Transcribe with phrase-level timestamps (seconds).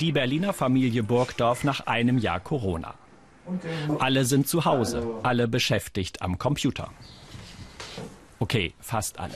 [0.00, 2.94] Die Berliner Familie Burgdorf nach einem Jahr Corona.
[3.98, 6.90] Alle sind zu Hause, alle beschäftigt am Computer.
[8.38, 9.34] Okay, fast alle.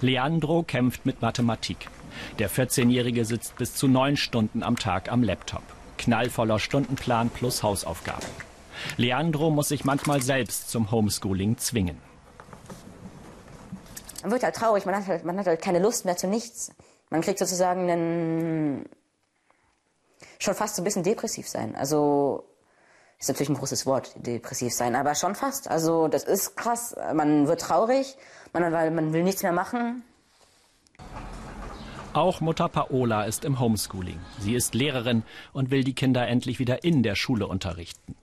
[0.00, 1.88] Leandro kämpft mit Mathematik.
[2.38, 5.62] Der 14-Jährige sitzt bis zu neun Stunden am Tag am Laptop.
[5.96, 8.26] Knallvoller Stundenplan plus Hausaufgaben.
[8.96, 11.98] Leandro muss sich manchmal selbst zum Homeschooling zwingen.
[14.22, 16.72] Man wird halt traurig, man hat halt, man hat halt keine Lust mehr zu nichts.
[17.10, 18.88] Man kriegt sozusagen einen,
[20.38, 21.74] schon fast so ein bisschen depressiv sein.
[21.74, 22.44] Also
[23.18, 25.68] ist natürlich ein großes Wort, depressiv sein, aber schon fast.
[25.68, 26.94] Also das ist krass.
[27.14, 28.16] Man wird traurig,
[28.52, 30.04] man, weil man will nichts mehr machen.
[32.12, 34.18] Auch Mutter Paola ist im Homeschooling.
[34.38, 38.16] Sie ist Lehrerin und will die Kinder endlich wieder in der Schule unterrichten.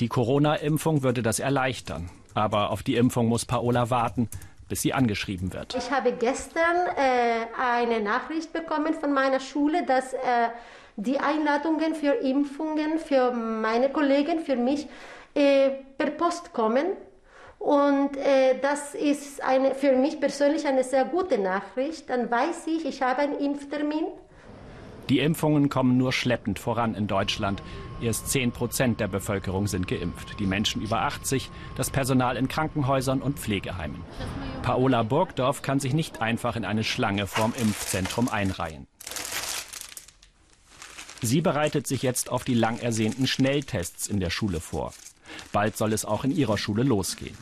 [0.00, 2.10] Die Corona-Impfung würde das erleichtern.
[2.34, 4.28] Aber auf die Impfung muss Paola warten,
[4.68, 5.74] bis sie angeschrieben wird.
[5.74, 10.18] Ich habe gestern äh, eine Nachricht bekommen von meiner Schule, dass äh,
[10.96, 14.88] die Einladungen für Impfungen für meine Kollegen, für mich,
[15.34, 16.86] äh, per Post kommen.
[17.58, 22.10] Und äh, das ist eine, für mich persönlich eine sehr gute Nachricht.
[22.10, 24.06] Dann weiß ich, ich habe einen Impftermin.
[25.10, 27.62] Die Impfungen kommen nur schleppend voran in Deutschland.
[28.00, 30.38] Erst 10 Prozent der Bevölkerung sind geimpft.
[30.40, 34.00] Die Menschen über 80, das Personal in Krankenhäusern und Pflegeheimen.
[34.62, 38.86] Paola Burgdorf kann sich nicht einfach in eine Schlange vorm Impfzentrum einreihen.
[41.20, 44.92] Sie bereitet sich jetzt auf die lang ersehnten Schnelltests in der Schule vor.
[45.52, 47.36] Bald soll es auch in ihrer Schule losgehen.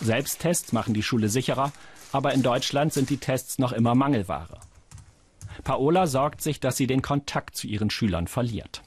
[0.00, 1.72] Selbsttests machen die Schule sicherer,
[2.12, 4.58] aber in Deutschland sind die Tests noch immer Mangelware.
[5.64, 8.82] Paola sorgt sich, dass sie den Kontakt zu ihren Schülern verliert.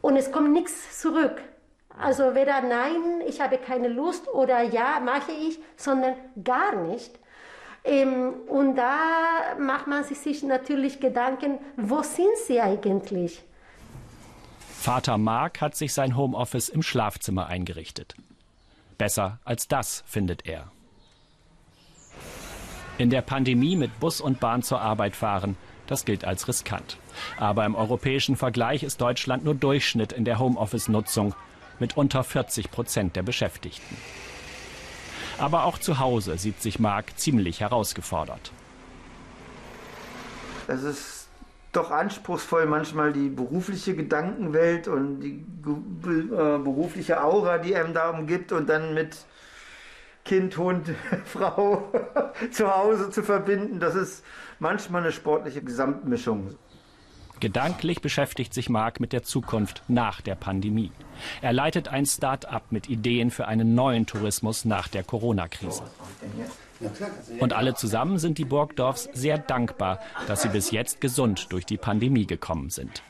[0.00, 1.42] Und es kommt nichts zurück.
[1.98, 7.18] Also weder nein, ich habe keine Lust oder ja, mache ich, sondern gar nicht.
[7.84, 13.42] Ähm, und da macht man sich natürlich Gedanken, wo sind sie eigentlich?
[14.58, 18.14] Vater Mark hat sich sein Homeoffice im Schlafzimmer eingerichtet.
[18.98, 20.70] Besser als das, findet er.
[23.02, 25.56] In der Pandemie mit Bus und Bahn zur Arbeit fahren,
[25.88, 26.98] das gilt als riskant.
[27.36, 31.34] Aber im europäischen Vergleich ist Deutschland nur Durchschnitt in der Homeoffice-Nutzung
[31.80, 33.96] mit unter 40 Prozent der Beschäftigten.
[35.36, 38.52] Aber auch zu Hause sieht sich Marc ziemlich herausgefordert.
[40.68, 41.26] Es ist
[41.72, 48.52] doch anspruchsvoll, manchmal die berufliche Gedankenwelt und die äh, berufliche Aura, die einem da umgibt
[48.52, 49.16] und dann mit
[50.24, 50.88] Kind, Hund,
[51.24, 51.90] Frau
[52.50, 53.80] zu Hause zu verbinden.
[53.80, 54.24] Das ist
[54.58, 56.54] manchmal eine sportliche Gesamtmischung.
[57.40, 60.92] Gedanklich beschäftigt sich Marc mit der Zukunft nach der Pandemie.
[61.40, 65.82] Er leitet ein Start-up mit Ideen für einen neuen Tourismus nach der Corona-Krise.
[67.40, 71.78] Und alle zusammen sind die Burgdorfs sehr dankbar, dass sie bis jetzt gesund durch die
[71.78, 73.02] Pandemie gekommen sind.